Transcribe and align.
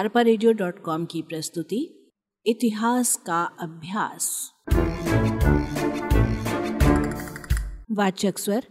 अरपा 0.00 0.22
की 1.04 1.22
प्रस्तुति, 1.22 2.10
इतिहास 2.46 3.16
का 3.16 3.42
अभ्यास। 3.42 4.52
वाचक 7.90 8.38
स्वर, 8.38 8.66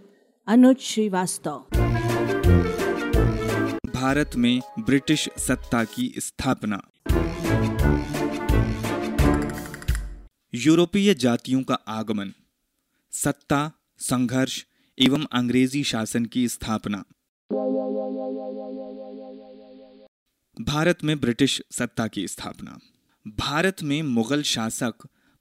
अनुज 0.47 0.78
श्रीवास्तव। 0.78 1.65
भारत 3.96 4.31
में 4.36 4.62
ब्रिटिश 4.79 5.29
सत्ता 5.37 5.83
की 5.83 6.13
स्थापना। 6.18 6.81
यूरोपीय 10.54 11.14
जातियों 11.14 11.64
का 11.64 11.76
आगमन। 11.76 12.33
सत्ता, 13.12 13.72
संघर्ष 13.97 14.65
एवं 15.00 15.26
अंग्रेज़ी 15.32 15.83
शासन 15.83 16.26
की 16.26 16.48
स्थापना। 16.48 17.04
भारत 20.62 21.04
में 21.04 21.20
ब्रिटिश 21.20 21.62
सत्ता 21.72 22.08
की 22.08 22.27
स्थापना। 22.27 22.80
भारत 23.27 23.84
में 23.84 24.02
मुगल 24.04 24.41
शासक 24.41 24.94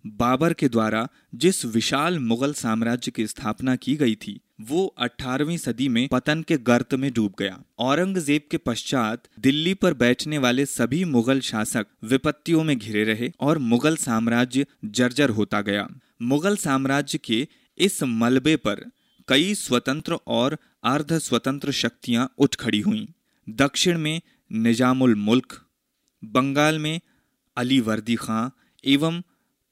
बाबर 0.07 0.53
के 0.53 0.69
द्वारा 0.69 1.09
जिस 1.35 1.65
विशाल 1.65 2.19
मुगल 2.19 2.53
साम्राज्य 2.53 3.11
की 3.11 3.27
स्थापना 3.27 3.77
की 3.77 3.97
गई 3.97 4.15
थी, 4.15 4.41
वो 4.61 4.95
18वीं 4.99 5.57
सदी 5.57 5.89
में 5.89 6.09
पतन 6.09 6.43
के 6.43 6.57
गर्त 6.57 6.95
में 6.95 7.13
डूब 7.13 7.35
गया। 7.39 7.63
औरंगज़ेब 7.79 8.43
के 8.51 8.57
पश्चात 8.57 9.23
दिल्ली 9.41 9.75
पर 9.75 9.95
बैठने 9.95 10.39
वाले 10.39 10.67
सभी 10.67 11.05
मुगल 11.05 11.41
शासक 11.41 11.87
विपत्तियों 12.05 12.65
में 12.65 12.79
घिरे 12.79 13.05
रहे 13.05 13.33
और 13.41 13.59
मुगल 13.59 13.97
साम्राज्य 13.97 14.67
जर्जर 14.85 15.31
होता 15.31 15.61
गया। 15.61 15.89
मुगल 16.23 16.57
साम्राज्य 16.57 17.19
के 17.19 17.49
इस 17.79 18.03
मलबे 18.03 18.57
पर 18.57 18.91
कई 19.29 19.55
स्वतंत्र 19.55 20.19
और 20.27 20.59
अर्ध 20.85 21.19
स्वतंत्र 21.19 21.73
शक्तियाँ 21.73 22.33
उठ 22.39 22.57
खड़ी 22.57 22.81
हुईं। 22.81 23.07
दक्षिण 23.49 23.99
में 23.99 24.21
निजामुल 24.51 25.15
मुल्क, 25.15 25.67
बंगाल 26.25 26.79
में 26.79 27.01
अली 27.57 27.81
वर्दी 27.81 28.15
खां 28.17 28.49
एवं 28.85 29.23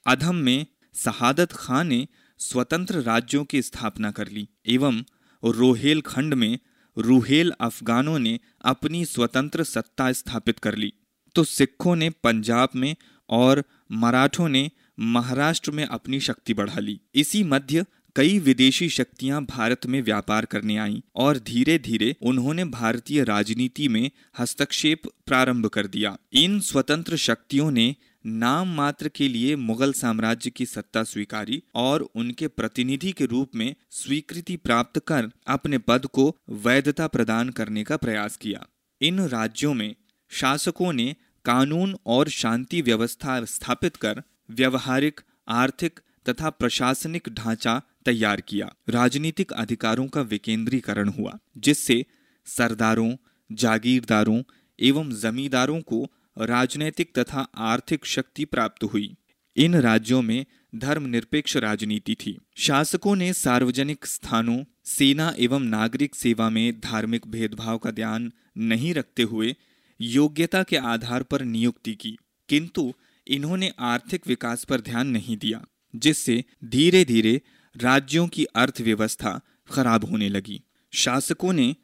अधम 0.06 0.34
में 0.34 0.66
शहादत 0.94 1.52
खां 1.52 1.84
ने 1.84 2.06
स्वतंत्र 2.38 3.00
राज्यों 3.02 3.44
की 3.44 3.62
स्थापना 3.62 4.10
कर 4.10 4.28
ली 4.28 4.48
एवं 4.66 5.02
रोहेल 5.44 6.00
खंड 6.00 6.34
में 6.34 6.58
रूहेल 6.98 7.52
अफगानों 7.60 8.18
ने 8.18 8.38
अपनी 8.64 9.04
स्वतंत्र 9.04 9.64
सत्ता 9.64 10.12
स्थापित 10.12 10.58
कर 10.58 10.74
ली। 10.74 10.92
तो 11.34 11.44
सिखों 11.44 11.96
ने 11.96 12.10
पंजाब 12.10 12.68
में 12.76 12.96
और 13.28 13.64
मराठों 13.92 14.48
ने 14.48 14.70
महाराष्ट्र 15.00 15.70
में 15.70 15.84
अपनी 15.84 16.20
शक्ति 16.20 16.54
बढ़ा 16.54 16.78
ली। 16.78 17.00
इसी 17.14 17.42
मध्य 17.44 17.84
कई 18.16 18.38
विदेशी 18.38 18.88
शक्तियाँ 18.88 19.44
भारत 19.44 19.86
में 19.86 20.00
व्यापार 20.02 20.44
करने 20.44 20.76
आईं 20.76 21.00
और 21.14 21.38
धीरे 21.38 21.78
धीरे 21.78 22.14
उन्होंने 22.22 22.64
भारतीय 22.64 23.24
राजनीति 23.24 23.88
में 23.88 24.10
हस्तक्षेप 24.38 25.02
प्रारंभ 25.26 25.66
कर 25.66 25.86
दिया। 25.86 26.16
इन 26.32 26.60
स्वतंत्र 26.60 27.16
शक्तियों 27.16 27.70
ने 27.70 27.94
नाम 28.26 28.68
मात्र 28.68 29.08
के 29.08 29.28
लिए 29.28 29.56
मुगल 29.56 29.92
साम्राज्य 29.92 30.50
की 30.50 30.66
सत्ता 30.66 31.02
स्वीकारी 31.02 31.62
और 31.74 32.08
उनके 32.14 32.48
प्रतिनिधि 32.48 33.12
के 33.12 33.24
रूप 33.24 33.50
में 33.54 33.74
स्वीकृति 33.90 34.56
प्राप्त 34.56 34.98
कर 34.98 35.30
अपने 35.46 35.78
पद 35.78 36.06
को 36.06 36.36
वैधता 36.48 37.06
प्रदान 37.06 37.50
करने 37.50 37.84
का 37.84 37.96
प्रयास 37.96 38.36
किया। 38.36 38.66
इन 39.00 39.20
राज्यों 39.20 39.74
में 39.74 39.94
शासकों 40.30 40.92
ने 40.92 41.14
कानून 41.44 41.96
और 42.06 42.28
शांति 42.28 42.80
व्यवस्था 42.82 43.44
स्थापित 43.44 43.96
कर, 43.96 44.22
व्यवहारिक, 44.50 45.20
आर्थिक 45.48 46.00
तथा 46.28 46.50
प्रशासनिक 46.50 47.28
ढांचा 47.28 47.82
तैयार 48.06 48.40
किया। 48.40 48.72
राजनीतिक 48.88 49.52
अधिकारों 49.52 50.06
का 50.06 50.20
विकेंद्रीकरण 50.22 51.08
हुआ, 51.08 51.38
जिससे 51.58 52.04
सरदारों, 52.46 53.14
जागीरदारों 53.50 54.42
एवं 54.78 55.10
जमींदारों 55.12 55.80
को 55.82 56.06
राजनैतिक 56.36 57.18
तथा 57.18 57.46
आर्थिक 57.64 58.06
शक्ति 58.06 58.44
प्राप्त 58.44 58.84
हुई। 58.84 59.14
इन 59.56 59.74
राज्यों 59.74 60.22
में 60.22 60.44
धर्मनिरपेक्ष 60.74 61.56
राजनीति 61.56 62.14
थी। 62.14 62.36
शासकों 62.56 63.14
ने 63.16 63.32
सार्वजनिक 63.32 64.06
स्थानों, 64.06 64.64
सेना 64.84 65.32
एवं 65.38 65.60
नागरिक 65.60 66.14
सेवा 66.14 66.48
में 66.50 66.80
धार्मिक 66.80 67.26
भेदभाव 67.26 67.78
का 67.78 67.90
ध्यान 67.90 68.30
नहीं 68.58 68.92
रखते 68.94 69.22
हुए 69.22 69.54
योग्यता 70.00 70.62
के 70.62 70.76
आधार 70.76 71.22
पर 71.22 71.42
नियुक्ति 71.44 71.94
की, 71.94 72.16
किंतु 72.48 72.92
इन्होंने 73.26 73.72
आर्थिक 73.78 74.26
विकास 74.26 74.64
पर 74.64 74.80
ध्यान 74.80 75.06
नहीं 75.06 75.36
दिया, 75.36 75.64
जिससे 75.96 76.44
धीरे 76.64 77.04
धीरे 77.04 77.40
राज्यों 77.76 78.28
की 78.28 78.44
अर्थव्यवस्था 78.44 79.40
खराब 79.70 80.04
होने 80.04 80.28
लगी। 80.28 80.62
शासकों 80.92 81.52
ने 81.52 81.74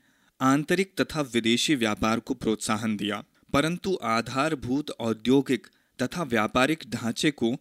आंतरिक 0.41 0.95
तथा 1.01 1.21
विदेशी 1.21 1.75
व्यापार 1.75 2.21
को 2.21 2.35
प्रोत्साहन 2.35 2.97
दिया, 2.97 3.25
परंतु 3.53 3.99
आधारभूत 4.03 4.91
औद्योगिक 4.91 5.67
तथा 6.03 6.23
व्यापारिक 6.23 6.85
ढांचे 6.91 7.31
को 7.31 7.57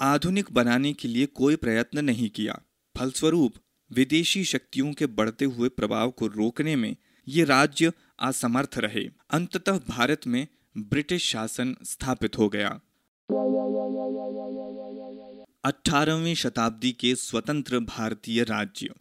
आधुनिक 0.00 0.52
बनाने 0.52 0.92
के 0.92 1.08
लिए 1.08 1.26
कोई 1.26 1.56
प्रयत्न 1.56 2.04
नहीं 2.04 2.30
किया। 2.30 2.60
फलस्वरूप, 2.96 3.54
विदेशी 3.90 4.44
शक्तियों 4.44 4.92
के 4.92 5.06
बढ़ते 5.06 5.44
हुए 5.44 5.68
प्रभाव 5.68 6.10
को 6.10 6.26
रोकने 6.26 6.76
में 6.76 6.96
ये 7.28 7.44
राज्य 7.44 7.92
असमर्थ 8.20 8.78
रहे। 8.78 9.08
अंततः 9.30 9.78
भारत 9.88 10.26
में 10.26 10.46
ब्रिटिश 10.78 11.24
शासन 11.24 11.76
स्थापित 11.84 12.38
हो 12.38 12.48
गया। 12.48 12.80
18वीं 15.64 16.34
शताब्दी 16.34 16.92
के 16.92 17.14
स्वतंत्र 17.14 17.78
भारतीय 17.78 18.42
राज्य। 18.42 18.94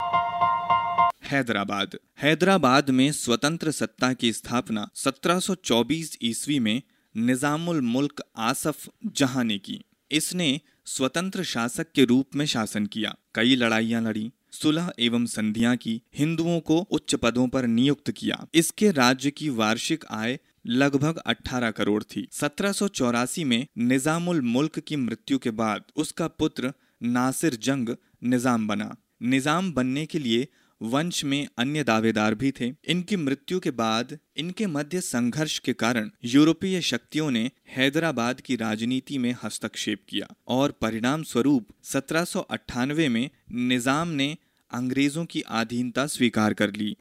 हैदराबाद। 1.23 1.97
हैदराबाद 2.21 2.89
में 2.89 3.11
स्वतंत्र 3.11 3.71
सत्ता 3.71 4.13
की 4.13 4.33
स्थापना 4.33 4.89
1724 4.95 6.17
ईस्वी 6.23 6.59
में 6.59 6.81
निजामुल 7.17 7.81
मुल्क 7.81 8.23
आसफ 8.37 8.89
जहाँ 9.05 9.43
ने 9.43 9.57
की। 9.57 9.81
इसने 10.11 10.61
स्वतंत्र 10.85 11.43
शासक 11.43 11.91
के 11.91 12.05
रूप 12.05 12.29
में 12.35 12.45
शासन 12.45 12.85
किया। 12.85 13.15
कई 13.35 13.55
लड़ाइयाँ 13.55 14.01
लड़ी। 14.01 14.31
सुलह 14.51 14.93
एवं 14.99 15.25
संधियाँ 15.25 15.75
की, 15.75 16.01
हिंदुओं 16.15 16.59
को 16.59 16.79
उच्च 16.79 17.15
पदों 17.15 17.47
पर 17.47 17.67
नियुक्त 17.67 18.11
किया। 18.11 18.47
इसके 18.53 18.91
राज्य 18.91 19.31
की 19.31 19.49
वार्षिक 19.49 20.05
आय 20.11 20.39
लगभग 20.65 21.21
18 21.27 21.71
करोड़ 21.71 22.03
थी। 22.05 22.27
सत्रह 22.31 22.71
सौ 22.71 22.87
चौरासी 22.89 23.43
में 23.43 23.65
निजामुल 23.79 24.41
मुल्क 24.43 24.79
की 24.79 24.95
मृत्यु 24.97 25.37
के 25.37 25.51
बाद 25.53 25.83
उसका 25.95 26.27
पुत्र 26.29 26.73
नासिर 27.03 27.55
जंग 27.63 27.95
निज़ाम 28.23 28.67
बना। 28.67 28.95
निज़ाम 29.23 29.71
बनने 29.73 30.05
के 30.05 30.19
लिए 30.19 30.47
वंश 30.81 31.23
में 31.23 31.47
अन्य 31.57 31.83
दावेदार 31.83 32.35
भी 32.35 32.51
थे। 32.51 32.71
इनकी 32.87 33.15
मृत्यु 33.15 33.59
के 33.59 33.71
बाद 33.71 34.17
इनके 34.37 34.67
मध्य 34.67 35.01
संघर्ष 35.01 35.57
के 35.59 35.73
कारण 35.73 36.09
यूरोपीय 36.25 36.81
शक्तियों 36.81 37.29
ने 37.31 37.49
हैदराबाद 37.75 38.41
की 38.41 38.55
राजनीति 38.55 39.17
में 39.17 39.33
हस्तक्षेप 39.43 40.03
किया 40.09 40.27
और 40.47 40.71
परिणाम 40.81 41.23
स्वरूप 41.23 41.67
सत्रह 41.85 42.23
सौ 42.25 42.39
अट्ठानवे 42.41 43.09
में 43.09 43.29
निज़ाम 43.51 44.07
ने 44.13 44.35
अंग्रेज़ों 44.71 45.25
की 45.25 45.41
अधीनता 45.41 46.05
स्वीकार 46.07 46.53
कर 46.53 46.71
ली। 46.73 46.95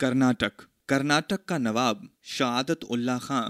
कर्नाटक 0.00 0.66
कर्नाटक 0.88 1.44
का 1.44 1.58
नवाब 1.58 2.08
शहादत 2.24 2.82
उल्ला 2.84 3.18
खां 3.18 3.42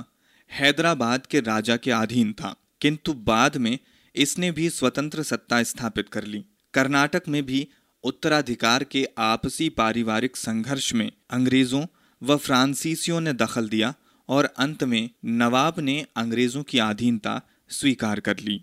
हैदराबाद 0.50 1.26
के 1.26 1.40
राजा 1.40 1.76
के 1.76 1.90
अधीन 1.90 2.32
था, 2.32 2.54
किंतु 2.80 3.12
बाद 3.12 3.56
में 3.56 3.78
इसने 4.14 4.50
भी 4.50 4.68
स्वतंत्र 4.70 5.22
सत्ता 5.22 5.62
स्थापित 5.62 6.08
कर 6.08 6.24
ली। 6.24 6.44
कर्नाटक 6.74 7.22
में 7.28 7.42
भी 7.46 7.66
उत्तराधिकार 8.04 8.84
के 8.84 9.06
आपसी 9.18 9.68
पारिवारिक 9.68 10.36
संघर्ष 10.36 10.92
में 10.94 11.10
अंग्रेज़ों 11.30 11.84
व 12.22 12.36
फ्रांसीसियों 12.36 13.20
ने 13.20 13.32
दखल 13.32 13.68
दिया 13.68 13.94
और 14.28 14.44
अंत 14.58 14.84
में 14.84 15.10
नवाब 15.24 15.80
ने 15.80 16.06
अंग्रेज़ों 16.16 16.62
की 16.62 16.78
अधीनता 16.78 17.40
स्वीकार 17.70 18.20
कर 18.20 18.38
ली। 18.38 18.62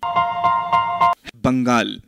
बंगाल। 1.35 2.01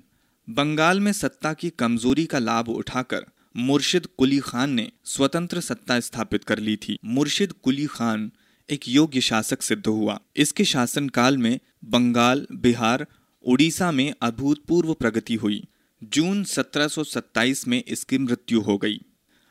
बंगाल 0.47 0.99
में 0.99 1.11
सत्ता 1.13 1.53
की 1.53 1.69
कमज़ोरी 1.69 2.25
का 2.25 2.39
लाभ 2.39 2.69
उठाकर 2.69 3.25
मुर्शिद 3.57 4.05
कुली 4.05 4.39
खान 4.39 4.69
ने 4.69 4.91
स्वतंत्र 5.05 5.61
सत्ता 5.61 5.99
स्थापित 5.99 6.43
कर 6.43 6.59
ली 6.59 6.75
थी। 6.75 6.97
मुर्शिद 7.05 7.51
कुली 7.51 7.85
खान 7.85 8.31
एक 8.69 8.89
योग्य 8.89 9.21
शासक 9.21 9.61
सिद्ध 9.61 9.87
हुआ। 9.87 10.19
इसके 10.35 10.65
शासनकाल 10.65 11.37
में 11.37 11.59
बंगाल, 11.85 12.47
बिहार, 12.51 13.07
उड़ीसा 13.43 13.91
में 13.91 14.13
अभूतपूर्व 14.21 14.93
प्रगति 14.93 15.35
हुई। 15.35 15.67
जून 16.03 16.43
1727 16.43 17.67
में 17.67 17.83
इसकी 17.87 18.17
मृत्यु 18.17 18.61
हो 18.61 18.77
गई। 18.77 18.99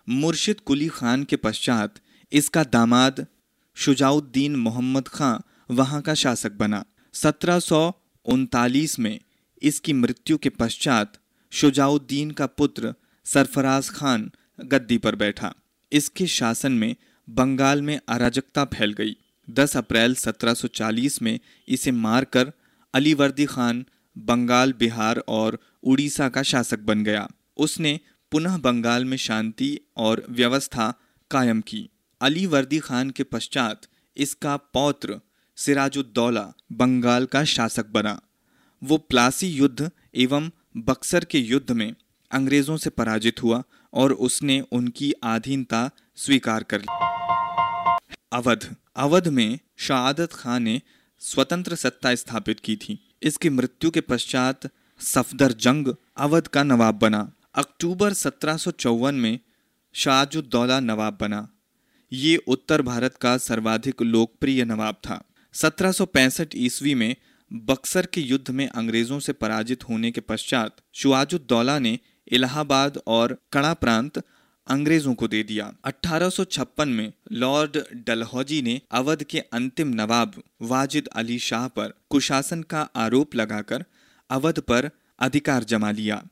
मुर्शिद 0.08 0.60
कुली 0.60 0.88
खान 0.88 1.24
के 1.24 1.36
पश्चात 1.36 1.94
इसका 2.32 2.64
दामाद 2.64 3.26
शुजाउद्दीन 3.74 4.56
मोहम्मद 4.56 5.08
खां 5.08 5.38
वहाँ 5.74 6.02
का 6.02 6.14
शासक 6.14 6.52
बना। 6.52 6.84
सत्रह 7.14 7.60
में 8.98 9.20
इसकी 9.62 9.92
मृत्यु 9.92 10.38
के 10.38 10.48
पश्चात 10.48 11.18
शुजाउद्दीन 11.50 12.30
का 12.30 12.46
पुत्र 12.46 12.94
सरफराज 13.24 13.88
खान 13.90 14.30
गद्दी 14.64 14.98
पर 14.98 15.14
बैठा। 15.14 15.54
इसके 15.92 16.26
शासन 16.26 16.72
में 16.72 16.96
बंगाल 17.30 17.82
में 17.82 18.00
अराजकता 18.08 18.64
फैल 18.64 18.92
गई। 18.92 19.16
10 19.50 19.76
अप्रैल 19.76 20.14
1740 20.14 21.22
में 21.22 21.40
इसे 21.68 21.90
मारकर 21.90 22.52
अलीवर्दी 22.94 23.44
खान 23.44 23.86
बंगाल, 24.18 24.72
बिहार 24.72 25.18
और 25.18 25.58
उड़ीसा 25.82 26.28
का 26.28 26.42
शासक 26.42 26.78
बन 26.78 27.04
गया। 27.04 27.28
उसने 27.56 28.00
पुनः 28.30 28.58
बंगाल 28.58 29.04
में 29.04 29.16
शांति 29.16 29.80
और 29.96 30.26
व्यवस्था 30.30 30.94
कायम 31.30 31.60
की। 31.60 31.88
अली 32.20 32.46
वर्दी 32.46 32.78
खान 32.78 33.10
के 33.10 33.22
पश्चात 33.22 33.82
इसका 34.16 34.56
पौत्र 34.56 35.20
सिराजुद्दौला 35.56 36.52
बंगाल 36.72 37.26
का 37.26 37.44
शासक 37.44 37.86
बना। 37.86 38.20
वो 38.84 38.96
प्लासी 38.96 39.46
युद्ध 39.46 39.90
एवं 40.14 40.50
बक्सर 40.76 41.24
के 41.24 41.38
युद्ध 41.38 41.72
में 41.72 41.94
अंग्रेज़ों 42.32 42.76
से 42.76 42.90
पराजित 42.90 43.42
हुआ 43.42 43.62
और 43.92 44.12
उसने 44.12 44.60
उनकी 44.60 45.12
आधीनता 45.24 45.90
स्वीकार 46.16 46.62
कर 46.62 46.80
ली। 46.80 46.86
अवध। 48.32 48.76
अवध 48.96 49.28
में 49.28 49.58
शहादत 49.76 50.32
खान 50.32 50.62
ने 50.62 50.82
स्वतंत्र 51.20 51.74
सत्ता 51.74 52.14
स्थापित 52.14 52.60
की 52.60 52.76
थी। 52.76 53.16
इसकी 53.22 53.48
मृत्यु 53.48 53.90
के 53.90 54.00
पश्चात 54.00 54.60
सफदर 55.00 55.52
जंग 55.52 55.94
अवध 56.16 56.46
का 56.46 56.62
नवाब 56.62 56.94
बना। 56.94 57.32
अक्टूबर 57.54 58.12
सत्रह 58.12 58.58
में 59.10 59.38
शाहजुद्दौला 59.92 60.80
नवाब 60.80 61.18
बना। 61.20 61.48
ये 62.12 62.36
उत्तर 62.36 62.82
भारत 62.82 63.16
का 63.16 63.38
सर्वाधिक 63.38 64.02
लोकप्रिय 64.02 64.64
नवाब 64.64 64.94
था। 64.94 65.24
1765 65.54 66.48
ईस्वी 66.56 66.94
में 66.94 67.16
बक्सर 67.52 68.06
के 68.06 68.20
युद्ध 68.20 68.50
में 68.50 68.68
अंग्रेज़ों 68.68 69.20
से 69.20 69.32
पराजित 69.32 69.88
होने 69.88 70.10
के 70.10 70.20
पश्चात 70.20 70.76
शुआजुद्दौला 70.92 71.78
ने 71.78 71.98
इलाहाबाद 72.28 73.02
और 73.06 73.38
कड़ा 73.52 73.74
प्रांत 73.74 74.22
अंग्रेज़ों 74.66 75.14
को 75.14 75.28
दे 75.28 75.42
दिया। 75.42 75.74
1856 75.84 76.88
में 76.88 77.12
लॉर्ड 77.32 77.78
डलहौजी 78.06 78.62
ने 78.62 78.80
अवध 78.90 79.22
के 79.22 79.38
अंतिम 79.38 79.88
नवाब 79.88 80.42
वाजिद 80.62 81.06
अली 81.06 81.38
शाह 81.38 81.68
पर 81.68 81.92
कुशासन 82.10 82.62
का 82.62 82.82
आरोप 82.82 83.34
लगाकर 83.34 83.84
अवध 84.30 84.58
पर 84.58 84.90
अधिकार 85.18 85.64
जमा 85.64 85.90
लिया। 85.90 86.28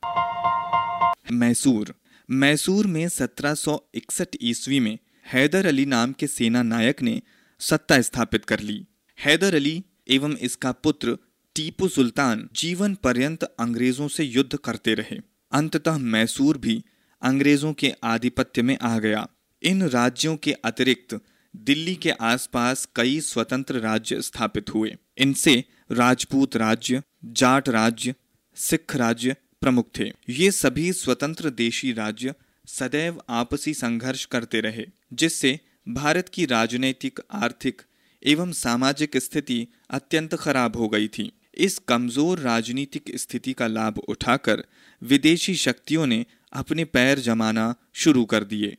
मैसूर। 1.31 1.95
मैसूर 2.29 2.87
में 2.87 3.07
1761 3.07 4.37
ईस्वी 4.41 4.79
में 4.79 4.97
हैदर 5.27 5.65
अली 5.65 5.85
नाम 5.85 6.11
के 6.11 6.27
सेना 6.27 6.63
नायक 6.63 7.01
ने 7.01 7.21
सत्ता 7.59 8.01
स्थापित 8.01 8.45
कर 8.45 8.59
ली। 8.59 8.85
हैदर 9.19 9.55
अली 9.55 9.83
एवं 10.09 10.33
इसका 10.33 10.71
पुत्र 10.71 11.17
टीपू 11.55 11.87
सुल्तान 11.87 12.49
जीवन 12.53 12.95
पर्यंत 12.95 13.43
अंग्रेज़ों 13.43 14.07
से 14.07 14.23
युद्ध 14.23 14.57
करते 14.57 14.93
रहे। 14.93 15.30
अंततः 15.51 15.97
मैसूर 15.97 16.57
भी 16.57 16.83
अंग्रेज़ों 17.21 17.73
के 17.73 17.93
आधिपत्य 18.03 18.61
में 18.61 18.77
आ 18.77 18.97
गया। 18.99 19.27
इन 19.61 19.83
राज्यों 19.83 20.35
के 20.35 20.53
अतिरिक्त 20.65 21.19
दिल्ली 21.55 21.95
के 21.95 22.09
आसपास 22.09 22.87
कई 22.95 23.19
स्वतंत्र 23.21 23.79
राज्य 23.79 24.21
स्थापित 24.21 24.69
हुए। 24.73 24.95
इनसे 25.17 25.63
राजपूत 25.91 26.55
राज्य, 26.55 27.01
जाट 27.25 27.69
राज्य, 27.69 28.13
सिख 28.55 28.95
राज्य 28.95 29.35
प्रमुख 29.61 29.89
थे। 29.99 30.11
ये 30.29 30.51
सभी 30.51 30.93
स्वतंत्र 30.93 31.49
देशी 31.49 31.91
राज्य 31.93 32.33
सदैव 32.67 33.21
आपसी 33.29 33.73
संघर्ष 33.73 34.25
करते 34.25 34.61
रहे, 34.61 34.85
जिससे 35.13 35.59
भारत 35.89 36.29
की 36.29 36.45
राजनीतिक, 36.45 37.19
आर्थिक 37.31 37.81
एवं 38.23 38.51
सामाजिक 38.51 39.17
स्थिति 39.17 39.67
अत्यंत 39.89 40.35
खराब 40.35 40.77
हो 40.77 40.87
गई 40.87 41.07
थी। 41.07 41.31
इस 41.55 41.77
कमज़ोर 41.77 42.39
राजनीतिक 42.39 43.11
स्थिति 43.15 43.53
का 43.53 43.67
लाभ 43.67 43.97
उठाकर 43.97 44.63
विदेशी 45.03 45.55
शक्तियों 45.55 46.05
ने 46.05 46.25
अपने 46.53 46.85
पैर 46.85 47.19
जमाना 47.19 47.75
शुरू 47.93 48.25
कर 48.25 48.43
दिए। 48.43 48.75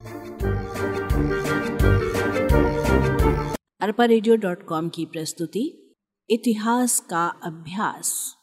अरपा 3.81 4.05
रेडियो 4.05 4.37
डॉट 4.37 4.67
कॉम 4.67 4.89
की 4.89 5.05
प्रस्तुति, 5.05 5.95
इतिहास 6.31 7.01
का 7.11 7.27
अभ्यास। 7.27 8.35